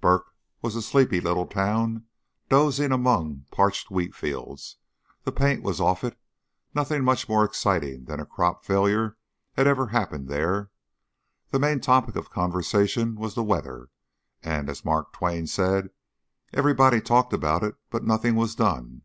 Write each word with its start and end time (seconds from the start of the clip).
"Burk" 0.00 0.26
was 0.60 0.76
a 0.76 0.80
sleepy 0.80 1.20
little 1.20 1.44
town, 1.48 2.06
dozing 2.48 2.92
amid 2.92 3.50
parched 3.50 3.90
wheat 3.90 4.14
fields. 4.14 4.76
The 5.24 5.32
paint 5.32 5.64
was 5.64 5.80
off 5.80 6.04
it; 6.04 6.16
nothing 6.72 7.02
much 7.02 7.28
more 7.28 7.42
exciting 7.44 8.04
than 8.04 8.20
a 8.20 8.24
crop 8.24 8.64
failure 8.64 9.16
ever 9.56 9.88
happened 9.88 10.28
there. 10.28 10.70
The 11.50 11.58
main 11.58 11.80
topic 11.80 12.14
of 12.14 12.30
conversation 12.30 13.16
was 13.16 13.34
the 13.34 13.42
weather 13.42 13.88
and, 14.40 14.70
as 14.70 14.84
Mark 14.84 15.12
Twain 15.12 15.48
said, 15.48 15.90
everybody 16.52 17.00
talked 17.00 17.32
about 17.32 17.64
it, 17.64 17.74
but 17.90 18.04
nothing 18.04 18.36
was 18.36 18.54
done. 18.54 19.02